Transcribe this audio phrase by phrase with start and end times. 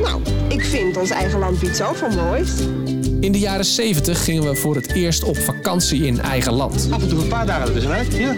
[0.00, 2.50] Nou, ik vind ons eigen land iets zoveel moois.
[3.20, 6.88] In de jaren 70 gingen we voor het eerst op vakantie in eigen land.
[6.90, 8.34] Af en toe een paar dagen ertussenuit, ja.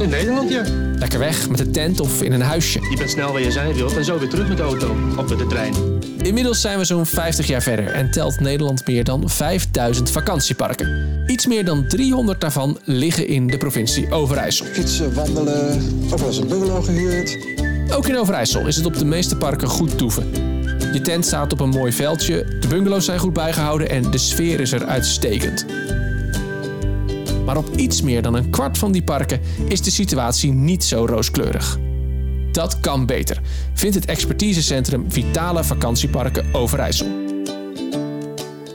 [0.00, 0.62] In Nederland, ja.
[0.98, 2.80] Lekker weg met de tent of in een huisje.
[2.90, 4.96] Je bent snel waar je zijn wilt en zo weer terug met de auto.
[5.16, 5.74] Of met de trein.
[6.22, 11.22] Inmiddels zijn we zo'n 50 jaar verder en telt Nederland meer dan 5000 vakantieparken.
[11.26, 14.66] Iets meer dan 300 daarvan liggen in de provincie Overijssel.
[14.66, 15.82] Fietsen, wandelen,
[16.12, 17.38] ook wel eens een bungalow gehuurd.
[17.92, 20.47] Ook in Overijssel is het op de meeste parken goed toeven.
[20.92, 24.60] Je tent staat op een mooi veldje, de bungalows zijn goed bijgehouden en de sfeer
[24.60, 25.66] is er uitstekend.
[27.44, 31.06] Maar op iets meer dan een kwart van die parken is de situatie niet zo
[31.06, 31.78] rooskleurig.
[32.52, 33.40] Dat kan beter,
[33.74, 37.06] vindt het expertisecentrum Vitale Vakantieparken Overijssel.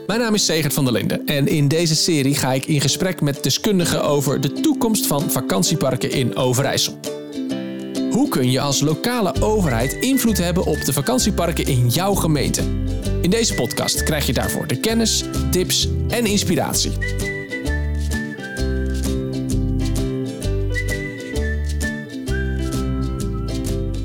[0.06, 3.20] Mijn naam is Segert van der Linden en in deze serie ga ik in gesprek
[3.20, 7.13] met deskundigen over de toekomst van vakantieparken in Overijssel.
[8.14, 12.62] Hoe kun je als lokale overheid invloed hebben op de vakantieparken in jouw gemeente?
[13.22, 16.92] In deze podcast krijg je daarvoor de kennis, tips en inspiratie.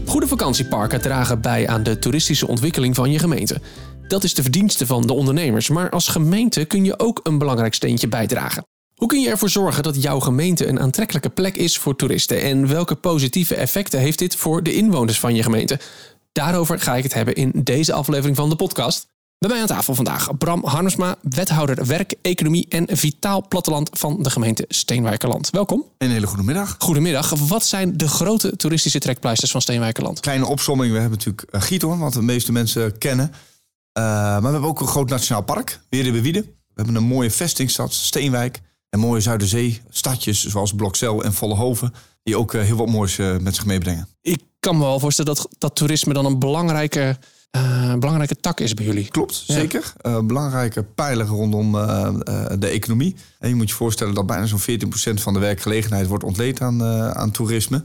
[0.05, 3.61] Goede vakantieparken dragen bij aan de toeristische ontwikkeling van je gemeente.
[4.07, 7.73] Dat is de verdienste van de ondernemers, maar als gemeente kun je ook een belangrijk
[7.73, 8.63] steentje bijdragen.
[8.99, 12.41] Hoe kun je ervoor zorgen dat jouw gemeente een aantrekkelijke plek is voor toeristen?
[12.41, 15.79] En welke positieve effecten heeft dit voor de inwoners van je gemeente?
[16.31, 19.07] Daarover ga ik het hebben in deze aflevering van de podcast.
[19.37, 24.29] Bij mij aan tafel vandaag Bram Harmsma, wethouder werk, economie en vitaal platteland van de
[24.29, 25.49] gemeente Steenwijkerland.
[25.49, 25.85] Welkom.
[25.97, 26.75] Een hele goede middag.
[26.79, 27.29] Goedemiddag.
[27.29, 30.19] Wat zijn de grote toeristische trekpleisters van Steenwijkerland?
[30.19, 30.91] Kleine opsomming.
[30.91, 33.25] We hebben natuurlijk uh, Giethoorn, wat de meeste mensen kennen.
[33.25, 36.43] Uh, maar we hebben ook een groot nationaal park, Weerde We
[36.75, 38.59] hebben een mooie vestingstad, Steenwijk.
[38.89, 43.55] En mooie Zuiderzee, stadjes zoals Blokcel en Vollehoven, die ook uh, heel wat moois met
[43.55, 44.07] zich meebrengen.
[44.21, 47.17] Ik kan me wel voorstellen dat, dat toerisme dan een belangrijke
[47.57, 49.07] uh, belangrijke tak is bij jullie.
[49.07, 49.53] Klopt, ja.
[49.53, 49.93] zeker.
[50.01, 52.13] Uh, belangrijke pijler rondom uh,
[52.59, 53.15] de economie.
[53.39, 54.63] En je moet je voorstellen dat bijna zo'n 14%
[55.13, 56.83] van de werkgelegenheid wordt ontleed aan,
[57.13, 57.83] aan toerisme.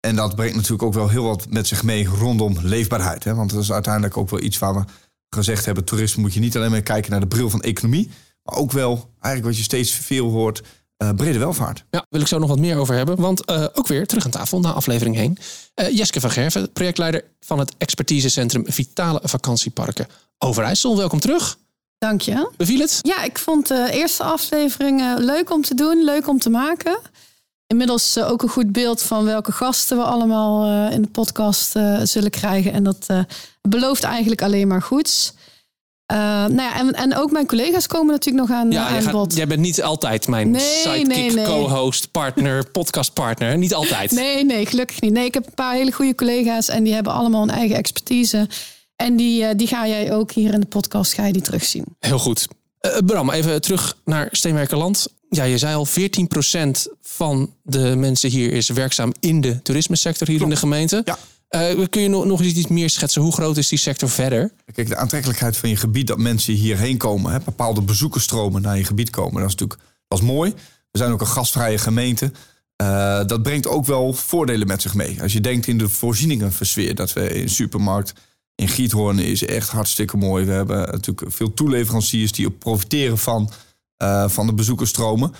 [0.00, 3.24] En dat brengt natuurlijk ook wel heel wat met zich mee rondom leefbaarheid.
[3.24, 3.34] Hè?
[3.34, 4.84] Want dat is uiteindelijk ook wel iets waar we
[5.28, 8.10] gezegd hebben: toerisme moet je niet alleen maar kijken naar de bril van economie.
[8.48, 10.62] Maar ook wel, eigenlijk wat je steeds veel hoort,
[10.98, 11.84] uh, brede welvaart.
[11.90, 13.20] Ja, wil ik zo nog wat meer over hebben.
[13.20, 15.38] Want uh, ook weer terug aan tafel, na aflevering heen.
[15.74, 20.06] Uh, Jeske van Gerven, projectleider van het expertisecentrum Vitale Vakantieparken
[20.38, 20.96] Overijssel.
[20.96, 21.58] Welkom terug.
[21.98, 22.50] Dank je.
[22.56, 22.98] Beviel het?
[23.02, 26.98] Ja, ik vond de eerste aflevering leuk om te doen, leuk om te maken.
[27.66, 32.72] Inmiddels ook een goed beeld van welke gasten we allemaal in de podcast zullen krijgen.
[32.72, 33.06] En dat
[33.62, 35.32] belooft eigenlijk alleen maar goeds.
[36.12, 39.12] Uh, nou ja, en, en ook mijn collega's komen natuurlijk nog aan, ja, aan gaat,
[39.12, 39.34] bod.
[39.34, 41.44] Jij bent niet altijd mijn nee, sidekick, nee, nee.
[41.44, 43.58] co-host, partner, podcastpartner.
[43.58, 44.10] Niet altijd.
[44.10, 45.12] Nee, nee, gelukkig niet.
[45.12, 48.48] Nee, ik heb een paar hele goede collega's en die hebben allemaal een eigen expertise.
[48.96, 51.84] En die, uh, die ga jij ook hier in de podcast ga je die terugzien.
[51.98, 52.48] Heel goed.
[52.80, 55.06] Uh, Bram, even terug naar Steenwerkerland.
[55.28, 55.90] Ja, je zei al, 14%
[57.02, 60.52] van de mensen hier is werkzaam in de toerismesector hier Klopt.
[60.52, 61.02] in de gemeente.
[61.04, 61.18] Ja.
[61.50, 63.22] Uh, kun je nog, nog eens iets meer schetsen?
[63.22, 64.52] Hoe groot is die sector verder?
[64.72, 68.84] Kijk, de aantrekkelijkheid van je gebied, dat mensen hierheen komen, hè, bepaalde bezoekersstromen naar je
[68.84, 70.54] gebied komen, dat is natuurlijk dat is mooi.
[70.90, 72.32] We zijn ook een gastvrije gemeente.
[72.82, 75.22] Uh, dat brengt ook wel voordelen met zich mee.
[75.22, 78.12] Als je denkt in de voorzieningenversfeer, dat we in de supermarkt
[78.54, 80.44] in Giethoorn is echt hartstikke mooi.
[80.44, 83.50] We hebben natuurlijk veel toeleveranciers die profiteren van,
[84.02, 85.34] uh, van de bezoekersstromen.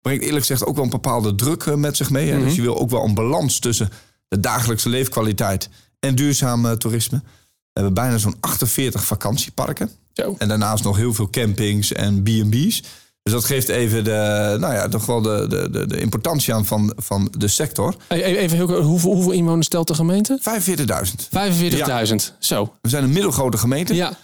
[0.00, 2.30] Brengt eerlijk gezegd ook wel een bepaalde druk met zich mee.
[2.30, 2.36] Hè?
[2.36, 2.44] Mhm.
[2.44, 3.90] Dus je wil ook wel een balans tussen
[4.34, 5.68] de dagelijkse leefkwaliteit
[6.00, 7.22] en duurzaam uh, toerisme.
[7.72, 9.90] We hebben bijna zo'n 48 vakantieparken.
[10.12, 10.34] Zo.
[10.38, 12.82] En daarnaast nog heel veel campings en B&B's.
[13.22, 16.66] Dus dat geeft even de, nou ja, toch wel de, de, de, de importantie aan
[16.66, 17.96] van, van de sector.
[18.08, 20.40] Even heel, hoeveel, hoeveel inwoners stelt de gemeente?
[20.40, 20.44] 45.000.
[20.44, 21.30] 45.000,
[21.70, 22.04] ja.
[22.38, 22.74] zo.
[22.80, 23.94] We zijn een middelgrote gemeente.
[23.94, 24.08] Ja.
[24.10, 24.14] Uh,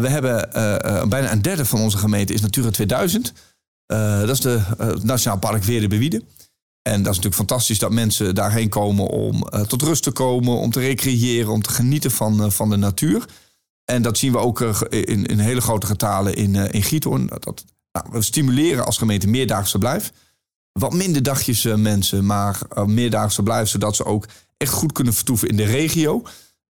[0.00, 3.32] we hebben uh, bijna een derde van onze gemeente is Natura 2000.
[3.86, 4.60] dat is de
[5.02, 6.28] Nationaal Park Weerde Bewieden.
[6.82, 10.56] En dat is natuurlijk fantastisch dat mensen daarheen komen om uh, tot rust te komen,
[10.56, 13.24] om te recreëren, om te genieten van, uh, van de natuur.
[13.84, 17.26] En dat zien we ook uh, in, in hele grote getalen in, in Giethoorn.
[17.26, 20.12] Dat, dat, nou, we stimuleren als gemeente meerdaags verblijf.
[20.72, 24.26] Wat minder dagjes mensen, maar meerdaags verblijf, zodat ze ook
[24.56, 26.22] echt goed kunnen vertoeven in de regio.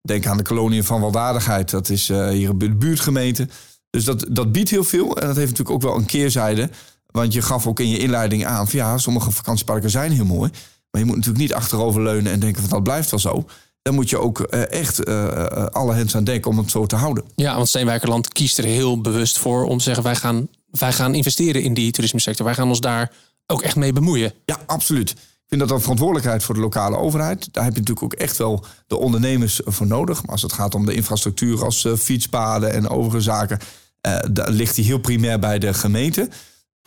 [0.01, 3.47] Denk aan de koloniën van Weldadigheid, dat is hier een buurtgemeente.
[3.89, 6.69] Dus dat, dat biedt heel veel en dat heeft natuurlijk ook wel een keerzijde.
[7.11, 10.51] Want je gaf ook in je inleiding aan van ja, sommige vakantieparken zijn heel mooi.
[10.91, 13.45] Maar je moet natuurlijk niet achteroverleunen en denken van dat blijft wel zo.
[13.81, 16.95] Dan moet je ook uh, echt uh, alle hens aan denken om het zo te
[16.95, 17.23] houden.
[17.35, 21.15] Ja, want Steenwijkerland kiest er heel bewust voor om te zeggen wij gaan, wij gaan
[21.15, 22.45] investeren in die toerismesector.
[22.45, 23.11] Wij gaan ons daar
[23.47, 24.33] ook echt mee bemoeien.
[24.45, 25.11] Ja, absoluut.
[25.11, 27.53] Ik vind dat een verantwoordelijkheid voor de lokale overheid.
[27.53, 30.21] Daar heb je natuurlijk ook echt wel de ondernemers voor nodig.
[30.21, 33.59] Maar als het gaat om de infrastructuur als fietspaden en overige zaken,
[34.07, 36.29] uh, daar ligt die heel primair bij de gemeente.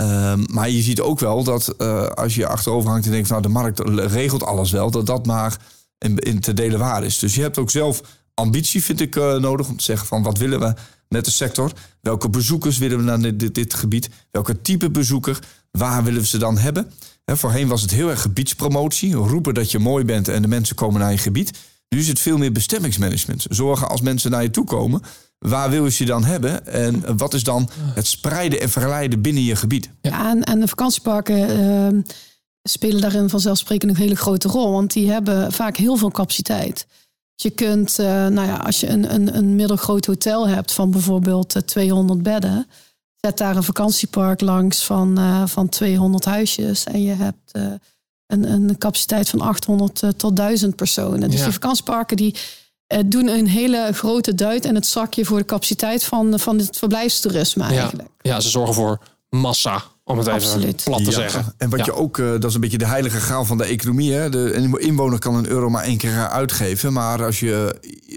[0.03, 3.43] Uh, maar je ziet ook wel dat uh, als je achterover hangt en denkt, nou
[3.43, 5.57] de markt regelt alles wel, dat dat maar
[5.99, 7.19] in, in te delen waar is.
[7.19, 8.03] Dus je hebt ook zelf
[8.35, 10.75] ambitie, vind ik, nodig om te zeggen van wat willen we
[11.09, 11.73] met de sector?
[12.01, 14.11] Welke bezoekers willen we naar dit, dit gebied?
[14.31, 15.39] Welke type bezoeker?
[15.71, 16.91] Waar willen we ze dan hebben?
[17.25, 19.15] He, voorheen was het heel erg gebiedspromotie.
[19.15, 21.59] Roepen dat je mooi bent en de mensen komen naar je gebied.
[21.89, 23.47] Nu is het veel meer bestemmingsmanagement.
[23.49, 25.03] Zorgen als mensen naar je toe komen.
[25.43, 26.67] Waar wil je ze dan hebben?
[26.67, 29.91] En wat is dan het spreiden en verleiden binnen je gebied?
[30.01, 32.03] Ja, en, en de vakantieparken uh,
[32.63, 34.73] spelen daarin vanzelfsprekend een hele grote rol.
[34.73, 36.87] Want die hebben vaak heel veel capaciteit.
[37.35, 41.67] Je kunt, uh, nou ja, als je een, een, een middelgroot hotel hebt van bijvoorbeeld
[41.67, 42.67] 200 bedden
[43.27, 46.85] zet daar een vakantiepark langs van, uh, van 200 huisjes.
[46.85, 47.73] En je hebt uh,
[48.27, 51.31] een, een capaciteit van 800 uh, tot 1000 personen.
[51.31, 51.45] Dus ja.
[51.45, 52.37] die vakantieparken die
[53.07, 57.63] doen een hele grote duit in het zakje voor de capaciteit van, van het verblijfstoerisme
[57.65, 58.09] eigenlijk.
[58.21, 58.99] Ja, ja ze zorgen voor
[59.31, 59.83] massa.
[60.05, 60.65] Om het Absoluut.
[60.67, 61.55] even plat te Ja, zeggen.
[61.59, 61.85] En wat Ja.
[61.85, 64.13] je ook, eh, dat is een beetje de heilige graal van de economie.
[64.13, 64.29] Hè?
[64.29, 66.93] De inwoner kan een euro maar één keer uitgeven.
[66.93, 67.77] Maar als je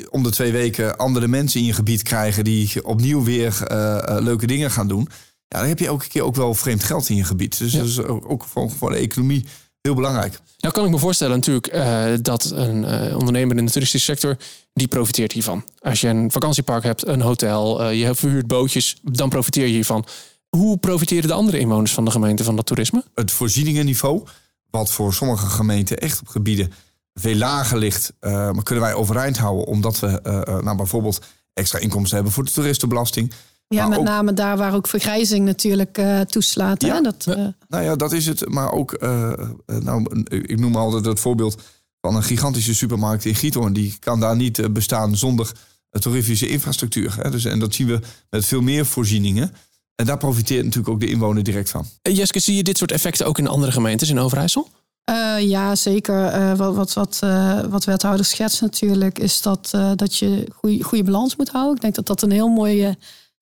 [0.10, 4.24] om de twee weken andere mensen in je gebied krijgen die opnieuw weer eh, eh,
[4.24, 5.08] leuke dingen gaan doen.
[5.48, 7.58] Ja, dan heb je elke keer ook wel vreemd geld in je gebied.
[7.58, 9.46] Dus dat is ook ook voor, voor de economie
[9.86, 10.40] heel belangrijk.
[10.60, 14.38] Nou kan ik me voorstellen natuurlijk eh, dat een eh, ondernemer in de toeristische sector,
[14.74, 15.64] die profiteert hiervan.
[15.80, 20.06] Als je een vakantiepark hebt, een hotel, eh, je verhuurt bootjes, dan profiteer je hiervan.
[20.50, 23.04] Hoe profiteren de andere inwoners van de gemeente van dat toerisme?
[23.16, 24.24] Het voorzieningenniveau,
[24.70, 26.72] wat voor sommige gemeenten echt op gebieden
[27.14, 30.20] veel lager ligt, maar kunnen wij overeind houden omdat we
[30.64, 31.22] nou, bijvoorbeeld
[31.54, 33.34] extra inkomsten hebben voor de toeristenbelasting.
[33.68, 36.82] Ja, Maar met ook- name daar waar ook vergrijzing natuurlijk eh, toeslaat.
[36.82, 36.88] Hè?
[36.88, 37.02] Ja.
[37.02, 37.36] Dat, eh,
[37.68, 38.50] Nou ja, dat is het.
[38.50, 39.32] Maar ook, eh,
[39.66, 41.62] nou, ik noem altijd het voorbeeld
[42.02, 43.74] van een gigantische supermarkt in Giethoorn.
[43.74, 45.52] Die kan daar niet bestaan zonder
[46.00, 47.16] toeristische infrastructuur.
[47.22, 47.30] Hè?
[47.30, 49.52] Dus, en dat zien we met veel meer voorzieningen.
[49.96, 51.86] En daar profiteert natuurlijk ook de inwoner direct van.
[52.02, 54.68] Jeske, zie je dit soort effecten ook in andere gemeentes in Overijssel?
[55.04, 56.26] Eh, ja, zeker.
[56.26, 60.84] Eh, wat, wat, wat, eh, wat wethouder schetst natuurlijk, is dat, eh, dat je goede,
[60.84, 61.76] goede balans moet houden.
[61.76, 62.94] Ik denk dat dat een heel mooi eh,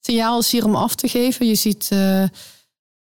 [0.06, 1.48] signaal is hier om af te geven.
[1.48, 2.24] Je ziet, eh,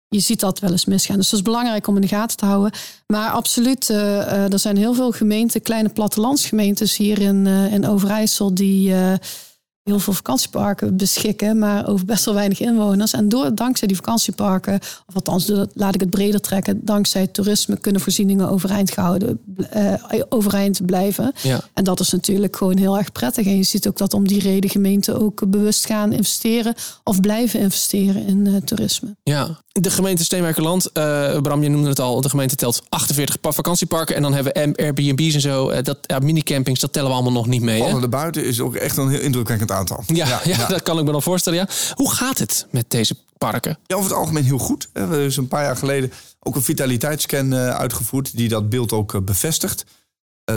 [0.08, 1.18] je ziet dat wel eens misgaan.
[1.18, 2.72] Dus dat is belangrijk om in de gaten te houden.
[3.08, 8.54] Maar absoluut, eh, eh, er zijn heel veel gemeenten, kleine plattelandsgemeentes hier in, in Overijssel,
[8.54, 8.94] die
[9.84, 13.14] heel veel vakantieparken beschikken, maar over best wel weinig inwoners.
[13.14, 17.78] En door, dankzij die vakantieparken, of althans, door- laat ik het breder trekken, dankzij toerisme
[17.78, 19.40] kunnen voorzieningen overeind gehouden,
[19.70, 19.94] eh,
[20.30, 21.34] overeind blijven.
[21.42, 21.62] Ja.
[21.74, 23.46] En dat is natuurlijk gewoon heel erg prettig.
[23.46, 26.74] En je ziet ook dat om die reden gemeenten ook bewust gaan investeren
[27.04, 29.16] of blijven investeren in eh, toerisme.
[29.24, 33.52] Ja, de gemeente Steenwijkerland, eh Bram, je noemde het al, de gemeente telt 48 pa-
[33.52, 35.70] vakantieparken en dan hebben we Airbnb's en zo.
[35.70, 37.80] eh, dat, ja, minicampings, dat tellen we allemaal nog niet mee.
[37.82, 37.86] Hè?
[37.88, 40.04] Vallen erbuiten is ook echt een heel indrukwekkend aantal.
[40.08, 41.60] Ja, ja, dat kan ik me dan voorstellen.
[41.60, 41.68] Ja.
[41.94, 43.78] Hoe gaat het met deze parken?
[43.86, 44.90] Ja, over het algemeen heel goed.
[44.94, 48.38] We hebben dus een paar jaar geleden ook een vitaliteitsscan eh, uitgevoerd...
[48.38, 49.86] die dat beeld ook bevestigt.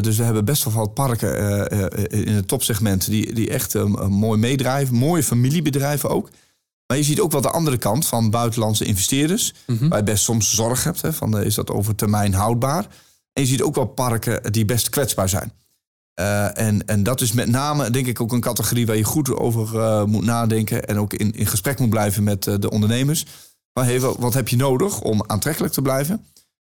[0.00, 1.68] Dus we hebben best wel wat parken
[2.10, 3.06] in het topsegment...
[3.06, 3.74] die, die echt
[4.08, 4.94] mooi meedrijven.
[4.94, 6.28] Mooie familiebedrijven ook.
[6.86, 9.54] Maar je ziet ook wel de andere kant van buitenlandse investeerders...
[9.66, 11.02] waar je best soms zorg hebt.
[11.02, 12.86] Hè, van, eh, is dat over termijn houdbaar?
[13.32, 15.52] En je ziet ook wel parken die best kwetsbaar zijn.
[16.14, 19.36] Eh, en, en dat is met name, denk ik, ook een categorie waar je goed
[19.36, 20.84] over eh, moet nadenken.
[20.84, 23.26] En ook in, in gesprek moet blijven met de ondernemers.
[23.72, 26.26] Maar hey, wat, wat heb je nodig om aantrekkelijk te blijven?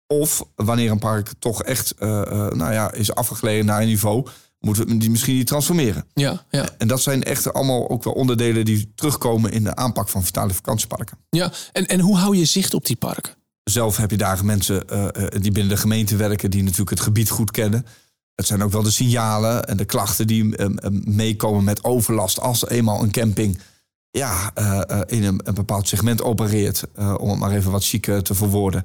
[0.07, 4.27] Of wanneer een park toch echt nou ja, is afgegleden naar een niveau,
[4.61, 6.05] moeten we die misschien niet transformeren.
[6.15, 10.09] Ja, ja, En dat zijn echt allemaal ook wel onderdelen die terugkomen in de aanpak
[10.09, 11.19] van vitale vakantieparken.
[11.31, 11.53] ja.
[11.73, 13.35] En, en hoe hou je zicht op die parken?
[13.65, 17.01] Zelf heb je daar mensen eh, eh, die binnen de gemeente werken, die natuurlijk het
[17.01, 17.87] gebied goed kennen.
[18.35, 20.69] Het zijn ook wel de signalen en de klachten die eh,
[21.05, 23.59] meekomen met overlast als eenmaal een camping
[24.11, 24.55] ja,
[25.07, 26.85] in een, een bepaald segment opereert,
[27.17, 28.85] om het maar even wat chic eh, te verwoorden.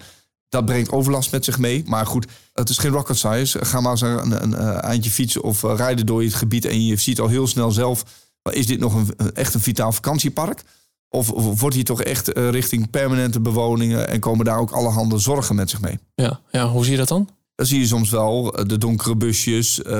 [0.55, 1.83] Dat brengt overlast met zich mee.
[1.85, 3.65] Maar goed, het is geen rocket science.
[3.65, 6.85] Ga maar eens een, een, een eindje fietsen of eh, rijden door het gebied en
[6.85, 8.03] je ziet al heel snel zelf,
[8.43, 10.63] maar is dit nog een, echt een vitaal vakantiepark?
[11.09, 15.17] Of, of wordt hier toch echt eh, richting permanente bewoningen en komen daar ook allerhande
[15.17, 16.00] zorgen met zich mee?
[16.15, 17.29] Ja, ja, hoe zie je dat dan?
[17.55, 19.91] Dan zie je soms wel eh, de donkere busjes, eh,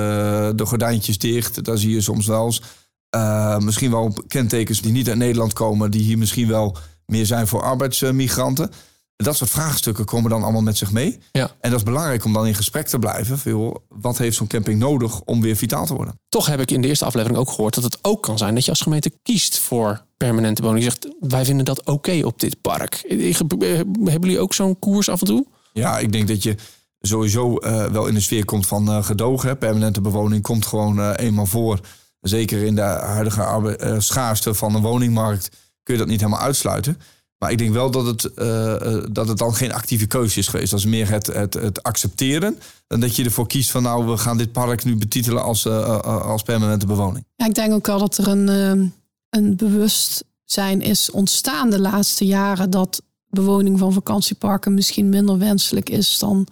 [0.54, 1.64] de gordijntjes dicht.
[1.64, 2.62] Daar zie je soms wel eens
[3.10, 7.46] eh, misschien wel kentekens die niet uit Nederland komen, die hier misschien wel meer zijn
[7.46, 8.70] voor arbeidsmigranten.
[9.16, 11.18] Dat soort vraagstukken komen dan allemaal met zich mee.
[11.32, 11.50] Ja.
[11.60, 13.38] En dat is belangrijk om dan in gesprek te blijven.
[13.38, 16.20] Van, joh, wat heeft zo'n camping nodig om weer vitaal te worden?
[16.28, 18.64] Toch heb ik in de eerste aflevering ook gehoord dat het ook kan zijn dat
[18.64, 20.84] je als gemeente kiest voor permanente woning.
[20.84, 22.94] Je zegt, wij vinden dat oké op dit park.
[22.94, 25.46] Eh, Hebben jullie ook zo'n koers af en toe?
[25.72, 26.54] Ja, ik denk dat je
[27.00, 29.48] sowieso eh, wel in de sfeer komt van eh, gedogen.
[29.48, 29.56] Hè.
[29.56, 31.80] Permanente bewoning komt gewoon eh, eenmaal voor.
[32.20, 33.42] Zeker in de huidige
[33.76, 35.48] eh, schaarste van de woningmarkt
[35.82, 36.98] kun je dat niet helemaal uitsluiten.
[37.38, 40.48] Maar ik denk wel dat het, eh, eh, dat het dan geen actieve keuze is
[40.48, 40.70] geweest.
[40.70, 42.58] Dat is meer het, het, het accepteren.
[42.86, 46.00] Dan dat je ervoor kiest van nou, we gaan dit park nu betitelen als, eh,
[46.02, 47.24] als permanente bewoning.
[47.34, 48.92] Ja, ik denk ook wel dat er een,
[49.30, 56.18] een bewustzijn is ontstaan de laatste jaren dat bewoning van vakantieparken misschien minder wenselijk is
[56.18, 56.46] dan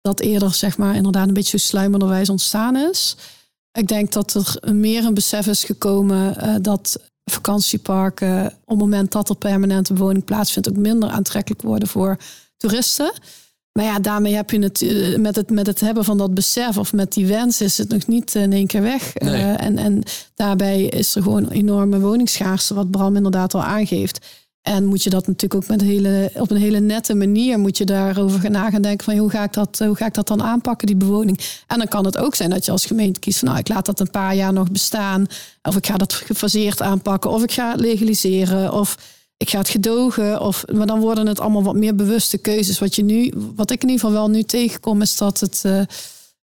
[0.00, 3.16] dat eerder, zeg maar, inderdaad een beetje sluimerderwijs ontstaan is.
[3.72, 9.28] Ik denk dat er meer een besef is gekomen dat vakantieparken op het moment dat
[9.28, 12.16] er permanente bewoning plaatsvindt ook minder aantrekkelijk worden voor
[12.56, 13.12] toeristen.
[13.72, 16.78] Maar ja, daarmee heb je het eh, met het, met het hebben van dat besef
[16.78, 19.12] of met die wens is het nog niet in één keer weg.
[19.14, 19.34] Nee.
[19.34, 20.02] Eh, en, en
[20.34, 24.26] daarbij is er gewoon een enorme woningschaarste, wat Bram inderdaad al aangeeft.
[24.62, 27.84] En moet je dat natuurlijk ook met hele, op een hele nette manier moet je
[27.84, 30.86] daarover na gaan denken van hoe ga, ik dat, hoe ga ik dat dan aanpakken,
[30.86, 31.40] die bewoning.
[31.66, 33.86] En dan kan het ook zijn dat je als gemeente kiest van nou, ik laat
[33.86, 35.26] dat een paar jaar nog bestaan.
[35.62, 37.30] Of ik ga dat gefaseerd aanpakken.
[37.30, 38.72] Of ik ga het legaliseren.
[38.72, 38.96] Of
[39.36, 40.40] ik ga het gedogen.
[40.40, 42.78] Of, maar dan worden het allemaal wat meer bewuste keuzes.
[42.78, 45.80] Wat, je nu, wat ik in ieder geval wel nu tegenkom, is dat het eh,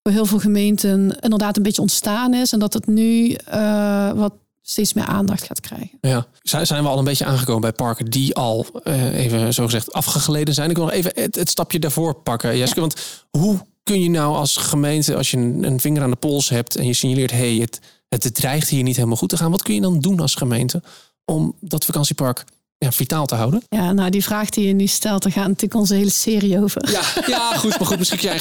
[0.02, 2.52] voor heel veel gemeenten inderdaad een beetje ontstaan is.
[2.52, 4.32] En dat het nu eh, wat
[4.70, 5.98] steeds meer aandacht gaat krijgen.
[6.00, 6.26] Ja.
[6.42, 10.54] Zijn we al een beetje aangekomen bij parken die al eh, even zo gezegd afgegleden
[10.54, 10.70] zijn?
[10.70, 12.80] Ik wil nog even het, het stapje daarvoor pakken, Jeske.
[12.80, 16.48] Want hoe kun je nou als gemeente, als je een, een vinger aan de pols
[16.48, 19.62] hebt en je signaleert, hey, het, het dreigt hier niet helemaal goed te gaan, wat
[19.62, 20.82] kun je dan doen als gemeente
[21.24, 22.44] om dat vakantiepark
[22.78, 23.62] ja, vitaal te houden?
[23.68, 26.90] Ja, nou die vraag die je nu stelt, daar gaat natuurlijk onze hele serie over.
[26.90, 28.38] Ja, ja goed, maar goed, misschien jij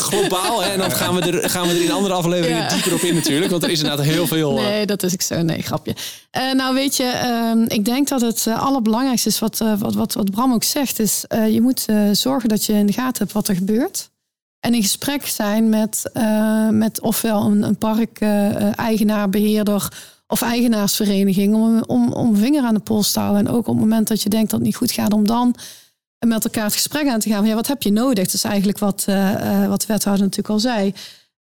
[0.00, 0.62] globaal.
[0.62, 2.68] Hè, en dan gaan we, er, gaan we er in andere afleveringen Ja.
[2.68, 3.50] dieper op in natuurlijk.
[3.50, 4.58] Want er is inderdaad heel veel...
[4.58, 5.42] eh, Nee, dat is ik zo.
[5.42, 5.94] Nee, grapje.
[6.30, 10.14] Eh, nou, weet je, ehm, ik denk dat het eh, allerbelangrijkste is wat, wat, wat,
[10.14, 10.98] wat Bram ook zegt.
[10.98, 14.10] Is je moet zorgen dat je in de gaten hebt wat er gebeurt.
[14.60, 16.02] En in gesprek zijn met,
[16.70, 19.88] met ofwel een, een park-eigenaar, beheerder
[20.26, 21.54] of eigenaarsvereniging.
[21.54, 23.46] Om, om, om vinger aan de pols te houden.
[23.46, 25.56] En ook op het moment dat je denkt dat het niet goed gaat, om dan
[26.26, 27.46] met elkaar het gesprek aan te gaan.
[27.46, 28.24] Ja, wat heb je nodig?
[28.24, 30.94] Dat is eigenlijk wat, eh, eh, wat de wethouder natuurlijk al zei.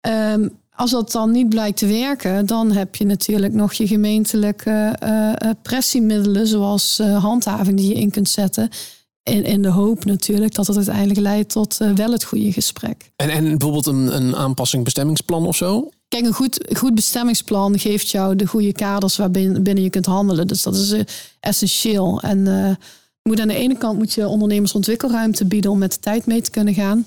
[0.01, 4.95] Ehm, als dat dan niet blijkt te werken, dan heb je natuurlijk nog je gemeentelijke
[4.99, 8.69] eh, pressiemiddelen, zoals handhaving die je in kunt zetten.
[9.23, 13.11] In, in de hoop natuurlijk dat het uiteindelijk leidt tot wel het goede gesprek.
[13.15, 15.89] En, en bijvoorbeeld een, een aanpassing bestemmingsplan of zo?
[16.13, 20.47] Kijk, een goed, goed bestemmingsplan geeft jou de goede kaders waarbinnen binnen je kunt handelen.
[20.47, 21.01] Dus dat is eh,
[21.39, 22.21] essentieel.
[22.21, 22.45] En
[23.21, 26.25] je moet aan de ene kant moet je ondernemers ontwikkelruimte bieden om met de tijd
[26.25, 27.05] mee te kunnen gaan.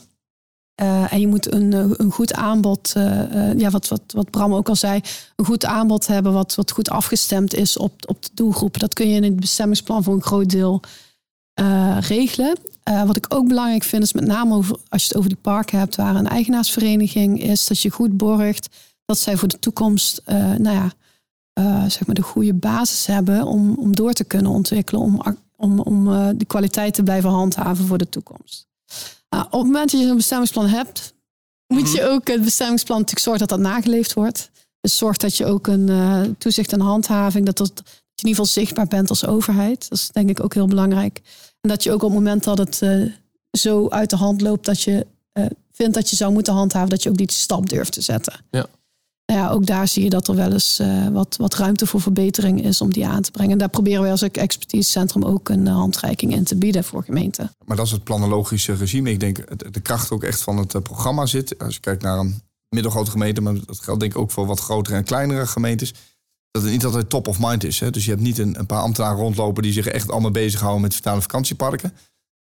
[0.75, 4.69] Eh, en je moet een, een goed aanbod, eh, ja, wat, wat, wat Bram ook
[4.69, 5.01] al zei,
[5.37, 8.79] een goed aanbod hebben wat, wat goed afgestemd is op, op de doelgroep.
[8.79, 10.81] Dat kun je in het bestemmingsplan voor een groot deel
[12.01, 12.59] regelen.
[13.07, 15.79] Wat ik ook belangrijk vind, is met name over, als je het over die parken
[15.79, 18.69] hebt, waar een eigenaarsvereniging is, dat je goed borgt
[19.07, 20.93] dat zij voor de toekomst, eh, nou ja,
[21.53, 25.23] eh, zeg maar de goede basis hebben om, om door te kunnen ontwikkelen, om,
[25.57, 28.67] om, om eh, de kwaliteit te blijven handhaven voor de toekomst.
[29.29, 31.15] Nou, op het moment dat je zo'n bestemmingsplan hebt,
[31.67, 34.51] moet je ook het bestemmingsplan natuurlijk zorgen dat dat nageleefd wordt.
[34.81, 37.83] Dus zorg dat je ook een toezicht en handhaving, dat, dat je
[38.23, 39.89] in ieder geval zichtbaar bent als overheid.
[39.89, 41.21] Dat is denk ik ook heel belangrijk.
[41.61, 42.83] En dat je ook op het moment dat het
[43.51, 45.07] zo uit de hand loopt dat je
[45.73, 48.45] vindt dat je zou moeten handhaven, dat je ook die stap durft te zetten.
[48.51, 48.67] Ja.
[49.33, 52.65] Ja, ook daar zie je dat er wel eens eh, wat, wat ruimte voor verbetering
[52.65, 53.53] is om die aan te brengen.
[53.53, 57.51] En daar proberen wij als expertisecentrum ook een eh, handreiking in te bieden voor gemeenten.
[57.65, 59.11] Maar dat is het planologische regime.
[59.11, 61.59] Ik denk dat de kracht ook echt van het eh, programma zit.
[61.59, 64.61] Als je kijkt naar een middelgrote gemeente, maar dat geldt denk ik ook voor wat
[64.61, 65.95] grotere en kleinere gemeentes.
[66.51, 67.81] Dat het niet altijd top of mind is.
[67.81, 67.91] Hè?
[67.91, 70.95] Dus je hebt niet een, een paar ambtenaren rondlopen die zich echt allemaal bezighouden met
[70.95, 71.93] vitale vakantieparken.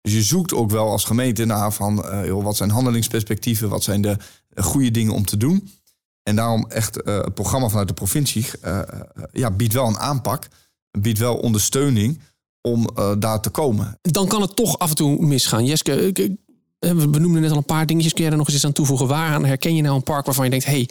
[0.01, 4.03] Dus je zoekt ook wel als gemeente naar van joh, wat zijn handelingsperspectieven, wat zijn
[4.03, 4.17] de
[4.55, 5.69] goede dingen om te doen.
[6.23, 8.85] En daarom echt eh, het programma vanuit de provincie eh, eh,
[9.33, 10.49] ja, biedt wel een aanpak,
[10.99, 12.21] biedt wel ondersteuning
[12.61, 13.99] om eh, daar te komen.
[14.03, 15.65] Dan kan het toch af en toe misgaan.
[15.65, 16.37] Jeske, ik- ik-
[16.79, 18.13] we benoemden net al een paar dingetjes.
[18.13, 19.07] Kun jij er nog eens iets aan toevoegen?
[19.07, 20.67] Waaraan herken je nou een park waarvan je denkt...
[20.67, 20.89] hey,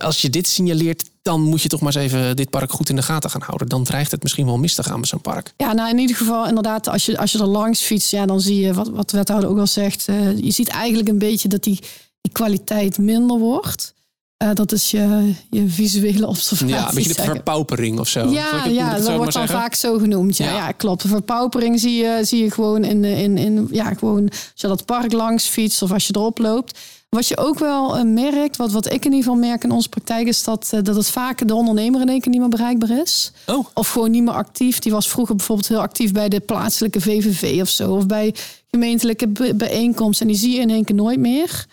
[0.00, 2.96] als je dit signaleert, dan moet je toch maar eens even dit park goed in
[2.96, 3.68] de gaten gaan houden.
[3.68, 5.54] Dan dreigt het misschien wel mis te gaan met zo'n park.
[5.56, 8.40] Ja, nou in ieder geval inderdaad, als je, als je er langs fietst, ja, dan
[8.40, 10.08] zie je wat, wat de wethouder ook al zegt.
[10.08, 11.78] eh, je ziet eigenlijk een beetje dat die,
[12.20, 13.94] die kwaliteit minder wordt.
[14.42, 16.74] Eh, dat is je, je visuele observatie.
[16.74, 18.28] Ja, een beetje de verpaupering of zo.
[18.28, 19.58] Ja, ik ja dat zo wordt dan zeggen?
[19.58, 20.36] vaak zo genoemd.
[20.36, 20.54] Ja, Ja.
[20.54, 20.72] ja.
[20.72, 21.02] klopt.
[21.02, 24.84] De verpaupering zie je, zie je gewoon in, in, in ja, gewoon als je dat
[24.84, 26.78] park langs fietst of als je erop loopt.
[27.08, 29.88] Wat je ook wel eh, merkt, wat, wat ik in ieder geval merk in onze
[29.88, 33.00] praktijk, is dat, eh, dat het vaak de ondernemer in één keer niet meer bereikbaar
[33.02, 33.32] is.
[33.46, 33.66] Oh.
[33.74, 34.78] Of gewoon niet meer actief.
[34.78, 37.94] Die was vroeger bijvoorbeeld heel actief bij de plaatselijke VVV of zo.
[37.94, 38.34] Of bij
[38.70, 40.26] gemeentelijke bijeenkomsten.
[40.26, 41.66] En die zie je in één keer nooit meer.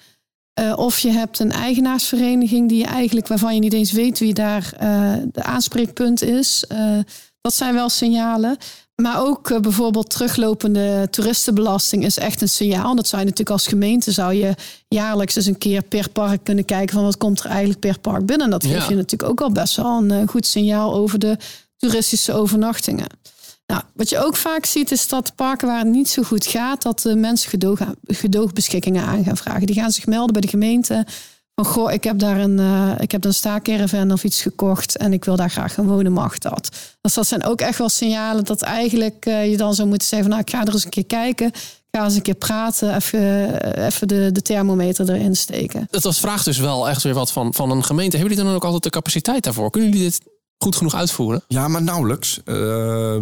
[0.60, 4.34] Eh, of je hebt een eigenaarsvereniging die je eigenlijk, waarvan je niet eens weet wie
[4.34, 6.64] daar eh, de aanspreekpunt is.
[6.68, 6.98] Eh,
[7.42, 8.58] dat zijn wel signalen.
[8.96, 12.96] Maar ook bijvoorbeeld teruglopende toeristenbelasting is echt een signaal.
[12.96, 14.54] Dat zou je natuurlijk als gemeente zou je
[14.88, 18.26] jaarlijks eens een keer per park kunnen kijken van wat komt er eigenlijk per park
[18.26, 18.46] binnen.
[18.46, 18.90] En dat geeft Ja.
[18.90, 21.38] je natuurlijk ook al best wel een goed signaal over de
[21.78, 23.08] toeristische overnachtingen.
[23.70, 26.82] Nou, wat je ook vaak ziet is dat parken waar het niet zo goed gaat,
[26.82, 29.66] dat de mensen gedoog, gedoogbeschikkingen aan gaan vragen.
[29.66, 31.06] Die gaan zich melden bij de gemeente.
[31.56, 35.26] Van goh, ik heb daar een, eh, ik heb een of iets gekocht en ik
[35.26, 36.70] wil daar graag gaan wonen, mag dat?
[37.02, 40.30] Dus dat zijn ook echt wel signalen dat eigenlijk eh, je dan zou moeten zeggen
[40.30, 41.52] van nou, ik ga er eens een keer kijken.
[41.92, 45.88] Ga eens een keer praten, even, eh, even de, de thermometer erin steken.
[45.90, 48.18] Dat vraagt dus wel echt weer wat van, van een gemeente.
[48.18, 49.70] Hebben jullie dan ook altijd de capaciteit daarvoor?
[49.70, 50.22] Kunnen jullie dit
[50.64, 51.44] goed genoeg uitvoeren?
[51.48, 52.42] Ja, maar nauwelijks.
[52.46, 52.56] Eh,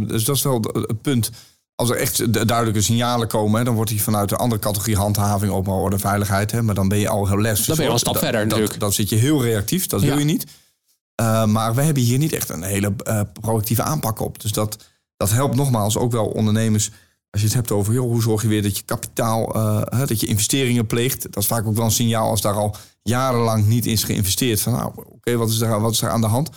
[0.08, 1.30] dus dat is wel het punt.
[1.76, 4.96] Als er echt du- duidelijke signalen komen, hè, dan wordt die vanuit de andere categorie
[4.98, 6.52] handhaving, openbaar orde, veiligheid.
[6.52, 7.66] Hè, maar dan ben je al heel les.
[7.66, 8.80] Dan ben je al een stap verder natuurlijk.
[8.80, 10.08] Dan zit je heel reactief, dat Ja.
[10.08, 10.46] wil je niet.
[11.16, 14.42] Eh, maar we hebben hier niet echt een hele eh, proactieve aanpak op.
[14.42, 14.78] Dus dat,
[15.18, 16.92] dat helpt nogmaals ook wel ondernemers.
[17.30, 19.54] Als je het hebt over joh, hoe zorg je weer dat je kapitaal,
[19.90, 21.22] hè, dat je investeringen pleegt.
[21.22, 24.62] Dat is vaak ook wel een signaal als daar al jarenlang niet in is geïnvesteerd.
[24.62, 26.50] Van nou, oké, wat, is daar- wat is er aan de hand?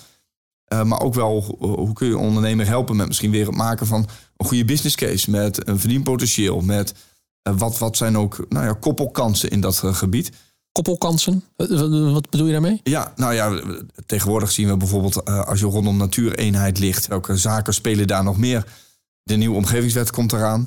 [0.73, 3.87] Uh, maar ook wel, ho- hoe kun je ondernemer helpen met misschien weer het maken
[3.87, 5.31] van een goede business case.
[5.31, 6.61] Met een verdienpotentieel.
[6.61, 6.95] Met
[7.49, 10.33] uh, wat, wat zijn ook nou ja, koppelkansen in dat uh, gebied.
[10.73, 11.45] Koppelkansen?
[11.57, 12.81] Wat, bedoel je daarmee?
[12.83, 13.61] Ja, nou ja,
[14.07, 17.07] tegenwoordig zien we bijvoorbeeld als je rondom natuureenheid ligt.
[17.07, 18.65] Welke zaken spelen daar nog meer?
[19.23, 20.67] De nieuwe omgevingswet komt eraan.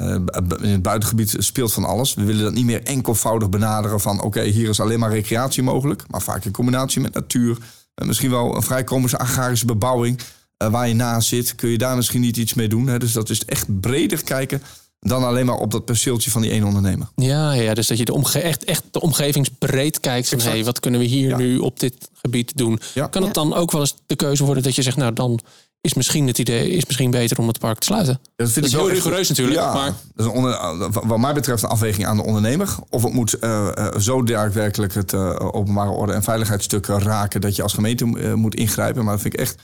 [0.00, 0.14] Uh,
[0.60, 2.14] in het buitengebied speelt van alles.
[2.14, 4.16] We willen dat niet meer enkelvoudig benaderen van...
[4.16, 6.04] oké, okay, hier is alleen maar recreatie mogelijk.
[6.10, 7.58] Maar vaak in combinatie met natuur.
[8.02, 10.20] Uh, misschien wel een vrijkomende agrarische bebouwing...
[10.62, 12.86] Uh, waar je naast zit, kun je daar misschien niet iets mee doen.
[12.86, 12.98] Hè?
[12.98, 14.62] Dus dat is echt breder kijken
[15.00, 17.08] dan alleen maar op dat perceeltje van die ene ondernemer.
[17.14, 20.28] Ja, ja dus dat je de omge echt, echt de omgevingsbreed kijkt.
[20.28, 21.36] Van, hey, wat kunnen we hier ja.
[21.36, 22.80] nu op dit gebied doen?
[22.94, 23.06] Ja.
[23.06, 24.96] Kan het dan ook wel eens de keuze worden dat je zegt...
[24.96, 25.40] nou, dan
[25.86, 28.20] is misschien het idee is misschien beter om het park te sluiten.
[28.36, 29.56] Dat, vind dat ik heel rigoureus natuurlijk.
[29.56, 29.92] Ja, maar...
[30.14, 30.58] dat is onder,
[31.06, 32.74] wat mij betreft een afweging aan de ondernemer.
[32.88, 33.68] Of het moet uh,
[33.98, 37.40] zo daadwerkelijk het uh, openbare orde en veiligheidsstuk raken...
[37.40, 39.04] dat je als gemeente moet ingrijpen.
[39.04, 39.56] Maar dat vind ik echt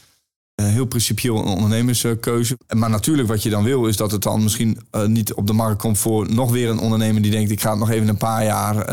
[0.54, 2.58] heel principieel een ondernemerskeuze.
[2.76, 5.80] Maar natuurlijk wat je dan wil is dat het dan misschien niet op de markt
[5.80, 8.44] komt voor nog weer een ondernemer die denkt ik ga het nog even een paar
[8.44, 8.86] jaar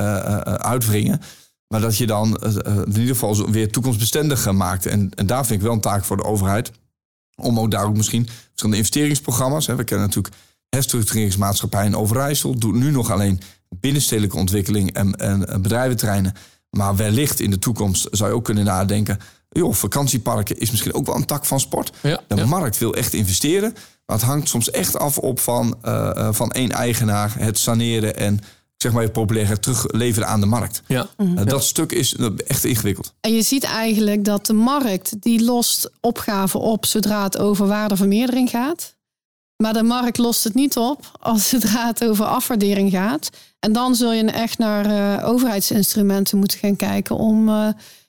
[0.58, 1.22] uitwringen.
[1.68, 4.86] Maar dat je dan in ieder geval weer toekomstbestendig maakt.
[4.86, 6.72] En, en, daar vind ik wel een taak voor de overheid.
[7.39, 9.67] Om ook daar ook misschien verschillende investeringsprogramma's.
[9.67, 9.75] Hè.
[9.75, 10.36] We kennen natuurlijk
[10.69, 12.56] herstructureringsmaatschappij in Overijssel.
[12.56, 16.34] Doet nu nog alleen binnenstedelijke ontwikkeling en, en bedrijventerreinen.
[16.69, 21.06] Maar wellicht in de toekomst zou je ook kunnen nadenken joh, vakantieparken is misschien ook
[21.06, 21.91] wel een tak van sport.
[22.02, 22.45] Ja, de ja.
[22.45, 23.73] markt wil echt investeren.
[24.06, 28.39] Maar het hangt soms echt af op van, uh, van één eigenaar het saneren en
[28.82, 30.82] zeg maar populair terugleveren aan de markt.
[30.88, 31.08] Ja.
[31.18, 31.60] Uh, dat ja.
[31.60, 32.15] stuk is
[32.48, 33.13] echt ingewikkeld.
[33.22, 38.50] En je ziet eigenlijk dat de markt die lost opgaven op zodra het over waardevermeerdering
[38.50, 38.98] gaat.
[39.56, 43.30] Maar de markt lost het niet op als zodra het over afwaardering gaat.
[43.60, 47.50] En dan zul je echt naar uh, overheidsinstrumenten moeten gaan kijken om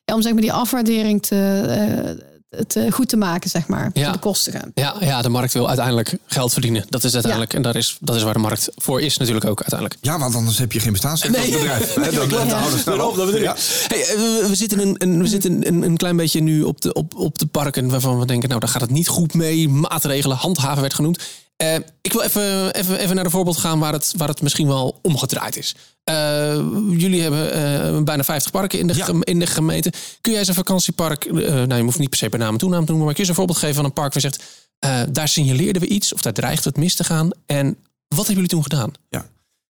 [0.05, 2.30] ja, om zeg maar die afwaardering te, uh,
[2.67, 4.07] te goed te maken, zeg maar, ja.
[4.07, 4.73] te bekostigen.
[4.75, 6.85] Ja, ja, de markt wil uiteindelijk geld verdienen.
[6.89, 7.57] Dat is uiteindelijk, ja.
[7.57, 10.01] en dat is, dat is waar de markt voor is natuurlijk ook uiteindelijk.
[10.01, 11.53] Ja, want anders heb je geen bestaansrecht nee.
[11.53, 11.97] als bedrijf.
[12.01, 12.61] Nee, dat, dat, ja.
[12.85, 13.57] dat, dat, dat ja.
[13.89, 16.93] hey, we, we zitten, een, een, we zitten een, een klein beetje nu op de,
[16.93, 19.69] op, op de parken waarvan we denken, nou, daar gaat het niet goed mee.
[19.69, 21.19] Maatregelen, handhaven werd genoemd.
[21.63, 24.67] Uh, ik wil even, even, even naar een voorbeeld gaan waar het, waar het misschien
[24.67, 25.75] wel omgedraaid is.
[26.05, 26.55] Uh,
[26.99, 27.57] jullie hebben
[27.97, 29.15] uh, bijna 50 parken in de, ja.
[29.21, 29.93] in de gemeente.
[30.21, 32.85] Kun jij eens een vakantiepark, nou je hoeft niet per se bij naam en toenaam
[32.85, 35.15] te noemen, maar kun je eens een voorbeeld geven van een park waar je zegt,
[35.15, 37.31] daar signaleerden we iets of daar dreigt het mis te gaan.
[37.47, 37.77] En
[38.09, 38.93] wat hebben jullie toen gedaan?
[39.09, 39.21] Ja,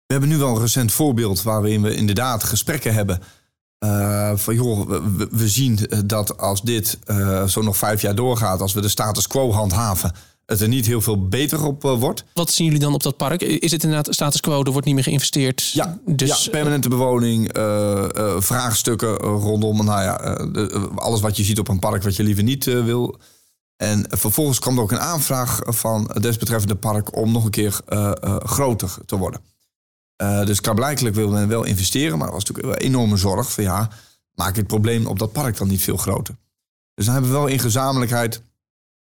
[0.05, 3.19] we hebben nu wel een recent voorbeeld waarin we inderdaad gesprekken hebben.
[4.39, 6.97] van joh, we, we, zien dat als dit
[7.47, 10.11] zo nog vijf jaar doorgaat, als we de status quo handhaven,
[10.45, 12.23] het er niet heel veel beter op uh, wordt.
[12.33, 13.41] Wat zien jullie dan op dat park?
[13.41, 15.69] Is het inderdaad status quo, er wordt niet meer geïnvesteerd?
[15.73, 17.63] Ja, dus, ja permanente bewoning, uh,
[18.15, 22.23] uh, vraagstukken rondom nou ja, de, alles wat je ziet op een park wat je
[22.23, 23.17] liever niet wil.
[23.75, 27.79] En vervolgens kwam er ook een aanvraag van het desbetreffende park om nog een keer
[28.43, 29.41] groter te worden.
[30.45, 33.89] dus klaarblijkelijk wil men wel investeren, maar er was natuurlijk een enorme zorg van ja,
[34.35, 36.35] maak het probleem op dat park dan niet veel groter.
[36.93, 38.41] Dus dan hebben we wel in gezamenlijkheid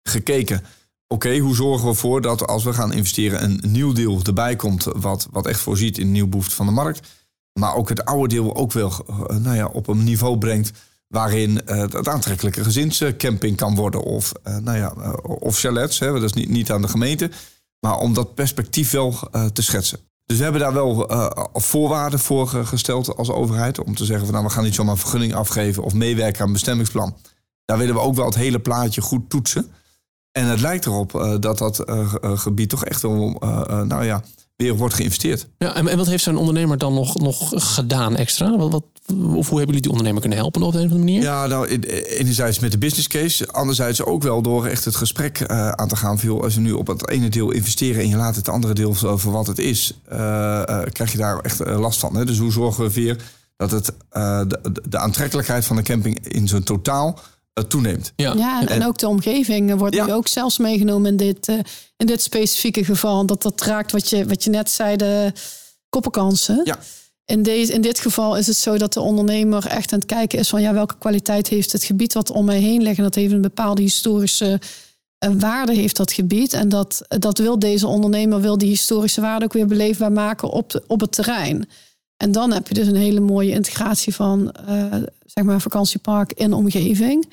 [0.02, 0.64] gekeken
[1.12, 4.84] oké, hoe zorgen we ervoor dat als we gaan investeren een nieuw deel erbij komt
[4.84, 7.08] wat, wat echt voorziet in nieuw behoefte van de markt.
[7.52, 10.72] Maar ook het oude deel ook wel eh, nou ja, op een niveau brengt
[11.08, 14.02] waarin eh, het aantrekkelijke gezinscamping kan worden.
[14.02, 17.30] Of, eh, nou ja, of chalets, hè, dat is niet, niet aan de gemeente.
[17.80, 19.14] Maar om dat perspectief wel
[19.52, 19.98] te schetsen.
[20.26, 21.10] Dus we hebben daar wel
[21.52, 23.84] voorwaarden voor gesteld als overheid.
[23.84, 26.52] Om te zeggen van nou, we gaan niet zomaar vergunning afgeven of meewerken aan een
[26.52, 27.16] bestemmingsplan.
[27.64, 29.72] Daar willen we ook wel het hele plaatje goed toetsen.
[30.32, 33.36] En het lijkt erop eh, dat dat eh, eh, gebied toch echt wel,
[33.84, 34.22] nou ja,
[34.56, 35.48] weer wordt geïnvesteerd.
[35.58, 38.56] Ja, en, en wat heeft zo'n ondernemer dan nog, nog gedaan extra?
[38.56, 38.84] Wat, wat,
[39.16, 41.22] of hoe hebben jullie die ondernemer kunnen helpen op een of andere manier?
[41.22, 43.48] Ja, nou, enerzijds met de business case.
[43.48, 46.18] Anderzijds ook wel door echt het gesprek aan te gaan.
[46.18, 48.94] Veel als je nu op het ene deel investeren en je laat het andere deel
[48.94, 50.00] voor, wat het is,
[50.92, 52.16] krijg je daar echt last van.
[52.16, 52.24] Hè?
[52.24, 53.16] Dus hoe zorgen we weer
[53.56, 53.92] dat het,
[54.48, 57.18] de, de aantrekkelijkheid van de camping in zijn totaal
[57.66, 58.12] toeneemt?
[58.16, 58.34] Ja.
[58.36, 60.06] Ja, en, en ook de omgeving wordt Ja.
[60.06, 61.58] nu ook zelfs meegenomen in dit, eh,
[61.96, 63.26] in dit specifieke geval.
[63.26, 65.32] Dat dat raakt wat je, wat je net zei, de
[65.88, 66.60] koppenkansen.
[66.64, 66.78] Ja.
[67.24, 70.38] In, deze, in dit geval is het zo dat de ondernemer echt aan het kijken
[70.38, 72.96] is van ja, welke kwaliteit heeft het gebied wat om mij heen ligt.
[72.98, 74.60] En dat heeft een bepaalde historische
[75.18, 76.52] eh, waarde heeft dat gebied.
[76.52, 80.70] En dat, dat wil deze ondernemer, wil die historische waarde ook weer beleefbaar maken op,
[80.70, 81.68] de, op het terrein.
[82.20, 84.84] En dan heb je dus een hele mooie integratie van eh,
[85.24, 87.32] zeg maar vakantiepark in omgeving.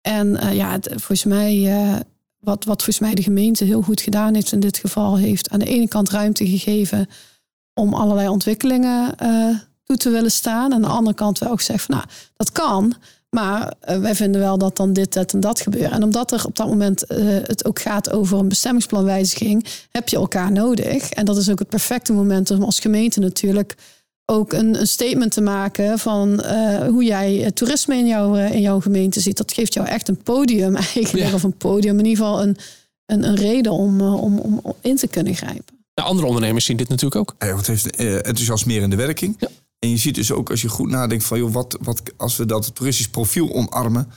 [0.00, 1.94] En eh, ja, volgens mij, eh,
[2.38, 5.58] wat, wat volgens mij de gemeente heel goed gedaan heeft in dit geval, heeft aan
[5.58, 7.08] de ene kant ruimte gegeven
[7.74, 9.14] om allerlei ontwikkelingen
[9.84, 10.64] toe te willen staan.
[10.64, 12.94] En aan de andere kant wel gezegd van nou, dat kan.
[13.30, 15.92] Maar wij vinden wel dat dan dit, dat en dat gebeurt.
[15.92, 17.04] En omdat er op dat moment
[17.46, 21.10] het ook gaat over een bestemmingsplanwijziging, heb je elkaar nodig.
[21.10, 23.76] En dat is ook het perfecte moment om als gemeente natuurlijk
[24.26, 28.54] ook een, een statement te maken van eh, hoe jij het toerisme in, jouw eh,
[28.54, 29.36] in jouw gemeente ziet.
[29.36, 31.28] Dat geeft jou echt een podium eigenlijk.
[31.28, 31.34] Ja.
[31.34, 32.56] Of een podium, in ieder geval een,
[33.06, 35.74] een, een reden om, eh, om, om, om in te kunnen grijpen.
[35.94, 37.34] Nou, andere ondernemers zien dit natuurlijk ook.
[37.38, 39.36] Ja, het heeft eh, enthousiasmerende werking.
[39.38, 39.48] Ja.
[39.78, 42.46] En je ziet dus ook als je goed nadenkt van joh, wat, wat als we
[42.46, 44.08] dat toeristisch profiel omarmen,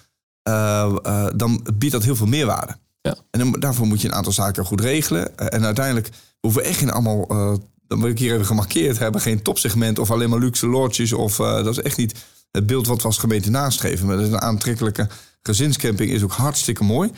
[0.44, 2.78] eh, eh, dan biedt dat heel veel meerwaarde.
[3.02, 3.16] Ja.
[3.32, 5.38] En dan, daarvoor moet je een aantal zaken goed regelen.
[5.38, 7.54] Eh, en uiteindelijk hoeven we echt geen allemaal, eh
[7.90, 11.14] dat moet ik hier even gemarkeerd hebben, geen topsegment of alleen maar luxe lodges.
[11.14, 12.16] Of eh, dat is echt niet
[12.52, 14.08] het beeld wat we als gemeente nastreven.
[14.08, 15.08] Maar een aantrekkelijke
[15.42, 17.12] gezinscamping is ook hartstikke mooi.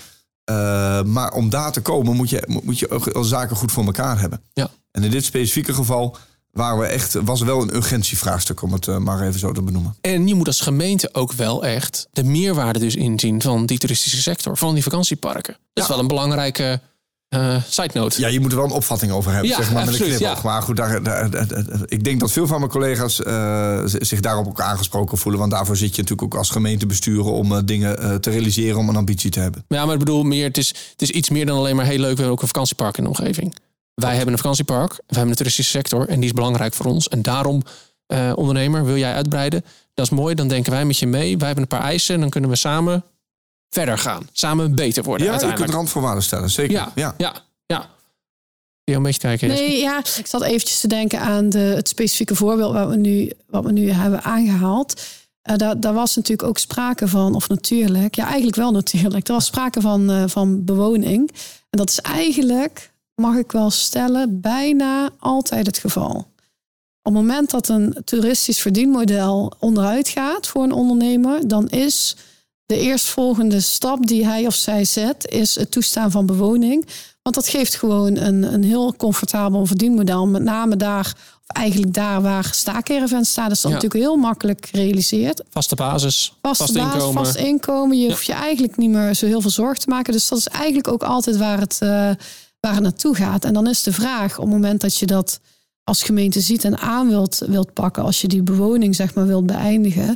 [0.44, 4.42] Eh, maar om daar te komen moet je, moet je zaken goed voor elkaar hebben.
[4.54, 4.70] Ja.
[4.92, 6.18] En in dit specifieke geval
[6.52, 9.62] waren we echt, was er wel een urgentievraagstuk, om het eh, maar even zo te
[9.62, 9.96] benoemen.
[10.02, 14.22] En je moet als gemeente ook wel echt de meerwaarde dus inzien van die toeristische
[14.22, 15.58] sector, van die vakantieparken.
[15.74, 16.82] Dat is wel een belangrijke
[17.32, 18.20] eh side note.
[18.22, 20.20] Ja, je moet er wel een opvatting over hebben, Ja, zeg maar, met een knipoog.
[20.20, 20.38] ja.
[20.44, 21.30] Maar goed, daar, daar-
[21.86, 25.39] ik denk dat veel van mijn collega's eh, zich daarop ook aangesproken voelen.
[25.39, 28.89] Want daarvoor zit je natuurlijk ook als gemeente besturen om eh, dingen te realiseren, om
[28.89, 29.65] een ambitie te hebben.
[29.67, 31.98] Ja, maar ik bedoel meer, het is, het is iets meer dan alleen maar heel
[32.00, 33.56] leuk, we hebben ook een vakantiepark in de omgeving.
[33.94, 37.08] Wij hebben een vakantiepark, we hebben een toeristische sector en die is belangrijk voor ons.
[37.10, 37.62] En daarom,
[38.06, 39.65] eh, ondernemer, wil jij uitbreiden?
[39.94, 41.38] Dat is mooi, dan denken wij met je mee.
[41.38, 43.04] Wij hebben een paar eisen en dan kunnen we samen
[43.72, 44.28] verder gaan.
[44.32, 46.74] Samen beter worden Ja, je kunt randvoorwaarden stellen, zeker.
[46.74, 47.14] Ja, ja.
[47.18, 47.90] ja, ja.
[48.84, 49.48] Je een beetje kijken.
[49.48, 53.32] Nee, ja, ik zat eventjes te denken aan de, het specifieke voorbeeld wat we nu,
[53.48, 55.02] wat we nu hebben aangehaald.
[55.42, 59.28] Eh, daar, daar was natuurlijk ook sprake van, of natuurlijk, ja, eigenlijk wel natuurlijk.
[59.28, 61.32] Er was sprake van, eh, van bewoning.
[61.70, 66.30] En dat is eigenlijk, mag ik wel stellen, bijna altijd het geval.
[67.04, 72.16] Op het moment dat een toeristisch verdienmodel onderuit gaat voor een ondernemer, dan is
[72.72, 76.88] de eerstvolgende stap die hij of zij zet, is het toestaan van bewoning.
[77.22, 80.28] Want dat geeft gewoon een, een heel comfortabel verdienmodel.
[80.28, 81.14] Met name daar,
[81.48, 83.78] of eigenlijk daar waar staakeravens staan, is dat Ja.
[83.78, 85.44] natuurlijk heel makkelijk gerealiseerd.
[85.50, 87.26] Vaste basis, Vaste vast basis, inkomen.
[87.26, 88.00] vast inkomen.
[88.00, 90.14] Je hoeft je eigenlijk niet meer zo heel veel zorgen te maken.
[90.14, 91.90] Dus dat is eigenlijk ook altijd waar het, eh,
[92.60, 93.46] waar het naartoe gaat.
[93.46, 95.40] En dan is de vraag, op het moment dat je dat
[95.84, 99.46] als gemeente ziet en aan wilt, wilt pakken, als je die bewoning zeg maar wilt
[99.46, 100.16] beëindigen,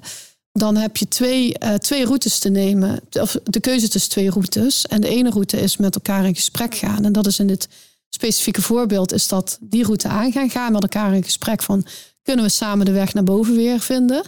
[0.58, 3.00] dan heb je twee, eh, twee routes te nemen.
[3.12, 4.86] Of de keuze tussen twee routes.
[4.86, 7.06] En de ene route is met elkaar in gesprek gaan.
[7.06, 7.68] En dat is in dit
[8.10, 11.86] specifieke voorbeeld, is dat die route aan gaan gaan met elkaar in gesprek van
[12.22, 14.24] kunnen we samen de weg naar boven weer vinden.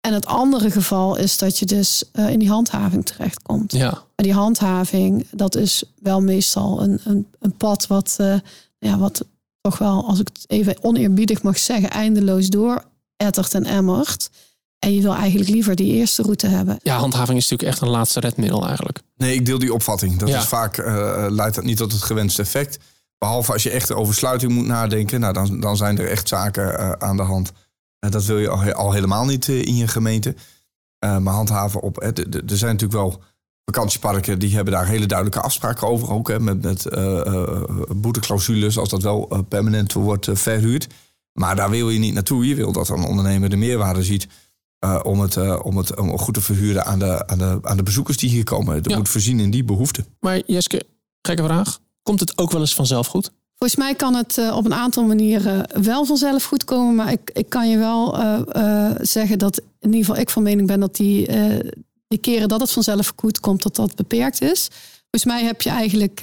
[0.00, 3.72] En het andere geval is dat je dus eh, in die handhaving terechtkomt.
[3.72, 8.34] Ja, Maar die handhaving, dat is wel meestal een, een, een pad wat, eh,
[8.78, 9.24] ja, wat
[9.60, 12.84] toch wel, als ik het even oneerbiedig mag zeggen, eindeloos door
[13.16, 14.30] ettert en emmert.
[14.82, 16.78] En je wil eigenlijk liever die eerste route hebben.
[16.82, 18.98] ja, handhaving is natuurlijk echt een laatste redmiddel eigenlijk.
[19.16, 20.16] Nee, ik deel die opvatting.
[20.18, 20.38] Dat Ja.
[20.38, 22.78] is vaak eh, leidt dat niet tot het gewenste effect.
[23.18, 25.20] Behalve als je echt over sluiting moet nadenken.
[25.20, 27.52] Nou, dan, dan zijn er echt zaken eh, aan de hand.
[27.98, 30.34] Eh, dat wil je al, he- al helemaal niet in je gemeente.
[30.98, 32.02] Eh, maar handhaven op.
[32.02, 32.12] Er
[32.46, 33.22] zijn natuurlijk wel
[33.64, 36.10] vakantieparken die hebben daar hele duidelijke afspraken over.
[36.10, 36.86] Ook hè, met, met
[37.96, 40.86] boeteclausules als dat wel permanent wordt verhuurd.
[41.32, 42.46] Maar daar wil je niet naartoe.
[42.48, 44.26] Je wil dat een ondernemer de meerwaarde ziet.
[44.82, 47.76] Eh, om, het, eh, om het om goed te verhuren aan de, aan, de, aan
[47.76, 48.74] de bezoekers die hier komen.
[48.74, 48.96] Het Ja.
[48.96, 50.06] moet voorzien in die behoeften.
[50.20, 50.82] Maar Jeske,
[51.22, 51.78] gekke vraag.
[52.02, 53.30] Komt het ook wel eens vanzelf goed?
[53.58, 56.94] Volgens mij kan het eh, op een aantal manieren wel vanzelf goed komen.
[56.94, 58.40] Maar ik, ik kan je wel eh,
[58.90, 61.70] eh, zeggen dat in ieder geval ik van mening ben dat die, eh,
[62.08, 64.68] die keren dat het vanzelf goed komt, dat dat beperkt is.
[65.10, 66.20] Volgens mij heb je eigenlijk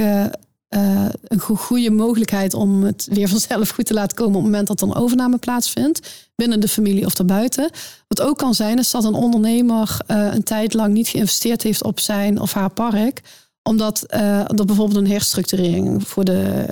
[0.69, 4.51] eh, een go- goede mogelijkheid om het weer vanzelf goed te laten komen op het
[4.51, 6.29] moment dat er een overname plaatsvindt.
[6.35, 7.69] Binnen de familie of daarbuiten.
[8.07, 11.83] Wat ook kan zijn, is dat een ondernemer eh, een tijd lang niet geïnvesteerd heeft
[11.83, 13.21] op zijn of haar park
[13.63, 16.65] omdat eh, er bijvoorbeeld een herstructurering voor de,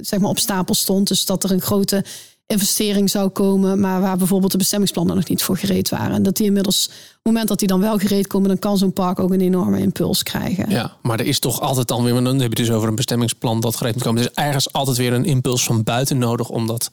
[0.00, 1.08] zeg maar op stapel stond.
[1.08, 2.04] Dus dat er een grote
[2.52, 6.12] investering zou komen, maar waar bijvoorbeeld de bestemmingsplannen nog niet voor gereed waren.
[6.14, 8.78] En dat die inmiddels, op het moment dat die dan wel gereed komen, dan kan
[8.78, 10.70] zo'n park ook een enorme impuls krijgen.
[10.70, 12.88] Ja, maar er is toch altijd dan weer, want dan heb je het dus over
[12.88, 14.22] een bestemmingsplan dat gereed moet komen.
[14.22, 16.90] Er is ergens altijd weer een impuls van buiten nodig om dat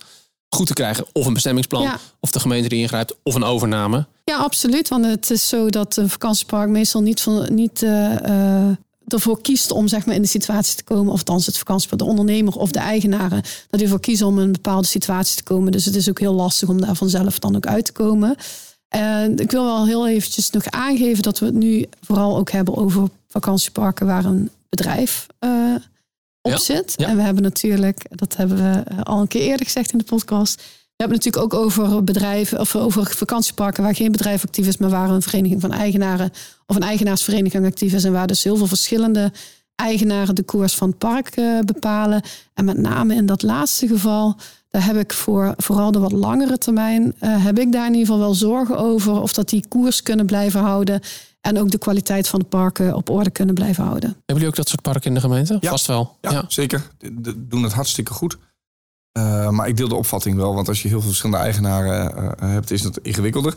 [0.50, 1.06] goed te krijgen.
[1.14, 2.00] Of een bestemmingsplan, Ja.
[2.20, 4.06] of de gemeente die ingrijpt, of een overname.
[4.24, 4.88] Ja, absoluut.
[4.88, 8.24] Want het is zo dat een vakantiepark meestal niet, van, niet eh,
[8.70, 8.76] eh,
[9.08, 11.14] ervoor kiest om zeg maar, in de situatie te komen.
[11.14, 13.42] Of althans het vakantiepark, de ondernemer of de eigenaren.
[13.42, 15.72] Dat die ervoor kiezen om in een bepaalde situatie te komen.
[15.72, 18.36] Dus het is ook heel lastig om daar vanzelf dan ook uit te komen.
[18.90, 22.76] En ik wil wel heel eventjes nog aangeven dat we het nu vooral ook hebben
[22.76, 25.76] over vakantieparken waar een bedrijf eh,
[26.42, 26.94] op Ja, zit.
[26.96, 27.08] ja.
[27.08, 30.04] En we hebben natuurlijk, dat hebben we eh, al een keer eerder gezegd in de
[30.04, 30.64] podcast.
[30.98, 34.78] We hebben het natuurlijk ook over bedrijven of over vakantieparken waar geen bedrijf actief is,
[34.78, 36.32] maar waar een vereniging van eigenaren
[36.66, 38.04] of een eigenaarsvereniging actief is.
[38.04, 39.32] En waar dus heel veel verschillende
[39.76, 42.22] eigenaren de koers van het park eh, bepalen.
[42.54, 44.36] En met name in dat laatste geval,
[44.70, 48.06] daar heb ik voor vooral de wat langere termijn, eh, heb ik daar in ieder
[48.08, 51.00] geval wel zorgen over of dat die koers kunnen blijven houden.
[51.42, 54.10] En ook de kwaliteit van de parken op orde kunnen blijven houden.
[54.10, 55.58] Hebben jullie ook dat soort parken in de gemeente?
[55.60, 55.70] Ja.
[55.70, 56.18] Vast wel.
[56.22, 56.88] Ja, zeker.
[56.98, 58.38] De- de- doen het hartstikke goed.
[59.16, 62.50] Eh, maar ik deel de opvatting wel, want als je heel veel verschillende eigenaren eh,
[62.50, 63.54] hebt, is dat ingewikkelder.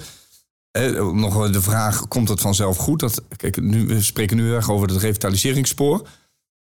[0.70, 3.00] Eh, nog de vraag, komt het vanzelf goed?
[3.00, 5.98] Dat, kijk, nu, we spreken nu erg over het revitaliseringsspoor.
[6.00, 6.08] Als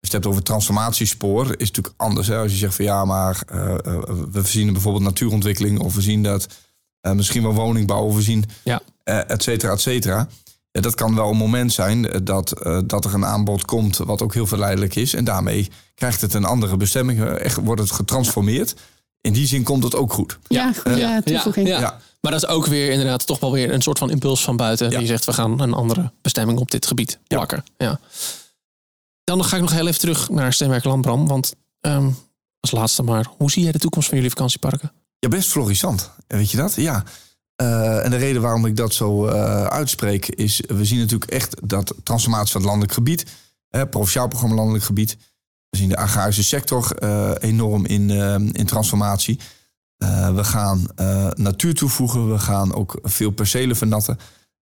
[0.00, 2.26] het hebt over het transformatiespoor, is het natuurlijk anders.
[2.26, 2.38] Hè?
[2.38, 5.78] Als je zegt van ja, maar we voorzien bijvoorbeeld natuurontwikkeling...
[5.78, 6.46] of we zien dat
[7.00, 8.82] misschien wel woningbouw, of we zien Ja.
[9.04, 10.28] et cetera, et cetera.
[10.76, 13.96] Ja, dat kan wel een moment zijn eh, dat, eh, dat er een aanbod komt
[13.96, 15.14] wat ook heel verleidelijk is.
[15.14, 17.20] En daarmee krijgt het een andere bestemming.
[17.24, 18.74] eh, Echt, wordt het getransformeerd.
[19.20, 20.38] In die zin komt het ook goed.
[20.48, 21.68] Ja, Ja, toevoeging.
[21.68, 21.80] ja.
[21.80, 22.00] Ja.
[22.20, 24.90] Maar dat is ook weer inderdaad toch wel weer een soort van impuls van buiten.
[24.90, 24.98] Ja.
[24.98, 27.64] Die zegt we gaan een andere bestemming op dit gebied plakken.
[27.76, 28.00] Ja.
[29.24, 31.26] Dan ga ik nog heel even terug naar Steenwijk Landbram.
[31.26, 32.10] Want ehm,
[32.60, 34.92] als laatste maar, hoe zie jij de toekomst van jullie vakantieparken?
[35.18, 36.10] Ja, best florissant.
[36.26, 36.74] En Weet je dat?
[36.74, 37.04] Ja.
[37.56, 40.62] Eh, en de reden waarom ik dat zo eh, uitspreek is...
[40.66, 43.26] we zien natuurlijk echt dat transformatie van het landelijk gebied...
[43.68, 45.16] hè, provinciaal programma landelijk gebied...
[45.68, 48.10] we zien de agrarische sector eh, enorm in,
[48.52, 49.38] in transformatie.
[50.34, 50.86] We gaan
[51.34, 52.32] natuur toevoegen.
[52.32, 54.18] We gaan ook veel percelen vernatten.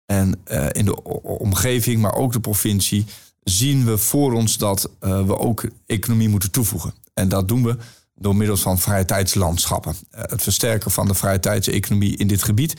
[0.05, 0.39] En
[0.71, 3.05] in de omgeving, maar ook de provincie...
[3.43, 6.93] zien we voor ons dat we ook economie moeten toevoegen.
[7.13, 7.77] En dat doen we
[8.19, 9.95] door middel van vrije tijdslandschappen.
[10.11, 12.75] Eh, het versterken van de vrije tijdseconomie in dit gebied.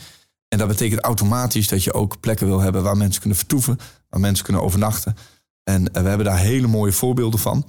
[0.47, 4.19] En dat betekent automatisch dat je ook plekken wil hebben waar mensen kunnen vertoeven, waar
[4.19, 5.15] mensen kunnen overnachten.
[5.63, 7.65] En eh, we hebben daar hele mooie voorbeelden van.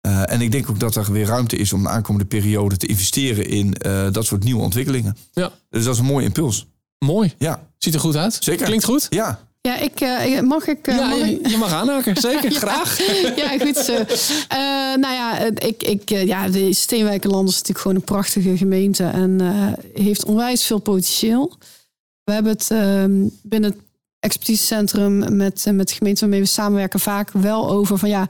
[0.00, 2.86] Eh, en ik denk ook dat er weer ruimte is om de aankomende periode te
[2.86, 3.70] investeren in
[4.12, 5.16] dat soort nieuwe ontwikkelingen.
[5.32, 6.66] Ja, Dus dat is een mooie impuls.
[6.98, 7.34] mooi.
[7.38, 8.36] Ja, Ziet er goed uit.
[8.40, 8.66] Zeker.
[8.66, 9.06] Klinkt goed.
[9.10, 9.38] ja.
[9.68, 10.86] Ja, ik, eh, mag ik...
[10.86, 12.16] eh, Ja, mag ik- je, mag aanhaken.
[12.16, 12.50] Zeker.
[12.64, 12.98] Graag.
[13.42, 13.92] ja, goed zo.
[13.92, 14.58] Eh,
[14.96, 19.40] nou ja, ik, ik, ja, de Steenwijkerland is natuurlijk gewoon een prachtige gemeente en
[19.94, 21.52] heeft onwijs veel potentieel.
[22.24, 23.78] We hebben het ehm, binnen het
[24.18, 28.22] expertisecentrum met, met de gemeente waarmee we samenwerken vaak wel over van ja,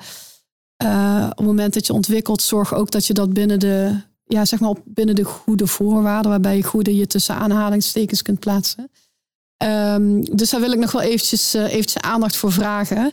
[1.31, 4.61] op het moment dat je ontwikkelt, zorg ook dat je dat binnen de, ja, zeg
[4.61, 8.91] maar op, binnen de goede voorwaarden, waarbij je goede je tussen aanhalingstekens kunt plaatsen.
[9.65, 13.11] Ehm, dus daar wil ik nog wel eventjes, eh, eventjes aandacht voor vragen.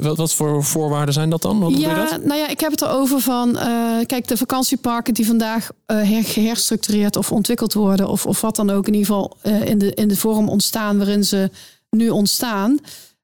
[0.00, 1.60] Wat, wat voor voorwaarden zijn dat dan?
[1.60, 2.24] Wat Ja, dat?
[2.24, 3.66] nou ja, ik heb het erover van, eh,
[4.06, 8.70] kijk, de vakantieparken die vandaag eh, her- geherstructureerd of ontwikkeld worden, of, of wat dan
[8.70, 11.50] ook, in ieder geval in, de, in de vorm ontstaan waarin ze
[11.90, 12.78] nu ontstaan.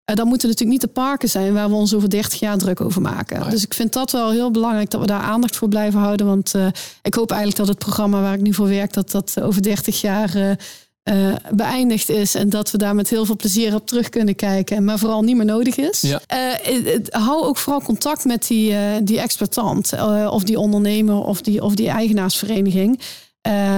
[0.05, 3.03] dan moeten natuurlijk niet de parken zijn waar we ons over 30 jaar druk over
[3.03, 3.41] maken.
[3.41, 3.51] Nee.
[3.51, 6.27] Dus ik vind dat wel heel belangrijk dat we daar aandacht voor blijven houden.
[6.27, 6.53] Want
[7.03, 10.01] ik hoop eigenlijk dat het programma waar ik nu voor werk, dat dat over 30
[10.01, 10.57] jaar
[11.07, 12.35] eh, beëindigd is.
[12.35, 14.85] En dat we daar met heel veel plezier op terug kunnen kijken.
[14.85, 16.01] Maar vooral niet meer nodig is.
[16.01, 16.21] Ja.
[16.27, 19.93] Eh, hou ook vooral contact met die, eh, die exploitant.
[20.31, 23.01] of die ondernemer of die, of die eigenaarsvereniging.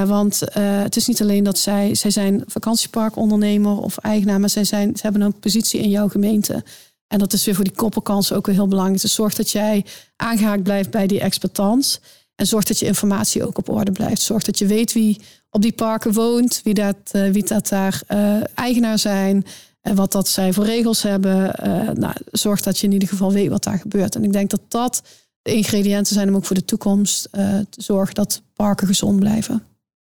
[0.06, 4.96] Want het is niet alleen dat zij, zij zijn vakantieparkondernemer of eigenaar, maar zij, zijn,
[4.96, 6.64] ze hebben een positie in jouw gemeente.
[7.06, 9.00] En dat is weer voor die koppelkansen ook weer heel belangrijk.
[9.00, 9.84] Dus zorg dat jij
[10.16, 12.00] aangehaakt blijft bij die exploitant.
[12.34, 14.22] En zorg dat je informatie ook op orde blijft.
[14.22, 18.02] Zorg dat je weet wie op die parken woont, wie dat, eh, wie dat daar
[18.06, 19.44] eh, eigenaar zijn,
[19.80, 21.54] en wat dat zij voor regels hebben.
[21.54, 24.14] Eh, nou, zorg dat je in ieder geval weet wat daar gebeurt.
[24.14, 25.02] En ik denk dat dat
[25.42, 29.62] de ingrediënten zijn om ook voor de toekomst te zorgen dat parken gezond blijven.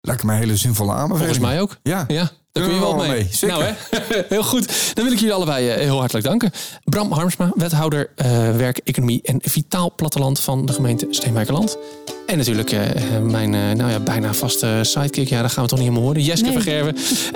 [0.02, 1.36] Lijkt me een hele zinvolle aanbeveling.
[1.36, 1.78] Volgens mij ook.
[1.84, 2.06] Ja.
[2.08, 2.32] ja.
[2.52, 3.28] Daar kun je wel mee.
[3.32, 3.58] Zeker.
[3.58, 3.74] Nou, hè?
[4.36, 4.94] heel goed.
[4.94, 6.52] Dan wil ik jullie allebei eh, heel hartelijk danken.
[6.84, 11.78] Bram Harmsma, wethouder uh, werk, economie en vitaal platteland van de gemeente Steenwijkerland.
[12.26, 12.80] En natuurlijk uh,
[13.22, 15.30] mijn uh, nou ja, bijna vaste sidekick.
[15.30, 16.24] Ja, daar gaan we toch niet helemaal horen.
[16.24, 16.62] Jeske nee.
[16.62, 16.96] Vergerven,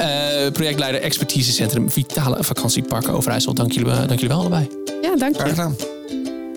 [0.59, 3.53] projectleider expertisecentrum Vitale Vakantieparken Overijssel.
[3.53, 4.69] Dank jullie, dank jullie wel allebei.
[5.01, 5.39] Ja, dank je.
[5.39, 5.75] Graag gedaan.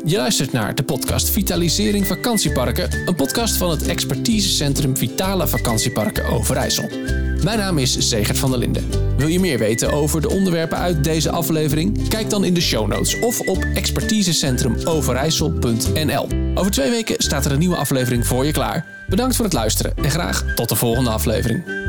[0.05, 6.89] Je luistert naar de podcast Vitalisering Vakantieparken, een podcast van het expertisecentrum Vitale Vakantieparken Overijssel.
[7.43, 8.89] Mijn naam is Zegert van der Linden.
[9.17, 12.09] Wil je meer weten over de onderwerpen uit deze aflevering?
[12.09, 16.29] Kijk dan in de show notes of op expertisecentrumoverijssel.nl.
[16.55, 18.85] Over twee weken staat er een nieuwe aflevering voor je klaar.
[19.09, 21.88] Bedankt voor het luisteren en graag tot de volgende aflevering.